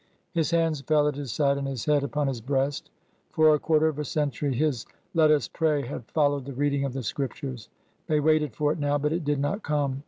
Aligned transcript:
His 0.33 0.49
hands 0.49 0.81
fell 0.81 1.07
at 1.07 1.15
his 1.15 1.31
side 1.31 1.59
and 1.59 1.67
his 1.67 1.85
head 1.85 2.01
upon 2.03 2.25
his 2.27 2.41
breast. 2.41 2.89
For 3.29 3.53
a 3.53 3.59
quarter 3.59 3.85
of 3.87 3.99
a 3.99 4.03
century 4.03 4.51
his'' 4.55 4.83
Let 5.13 5.29
us 5.29 5.47
pray" 5.47 5.85
had 5.85 6.05
fol 6.05 6.31
lowed 6.31 6.45
the 6.45 6.53
reading 6.53 6.85
of 6.85 6.93
the 6.93 7.03
Scriptures. 7.03 7.69
They 8.07 8.19
waited 8.19 8.55
for 8.55 8.71
it 8.71 8.79
now, 8.79 8.97
but 8.97 9.13
it 9.13 9.23
did 9.23 9.39
not 9.39 9.61
come. 9.61 9.99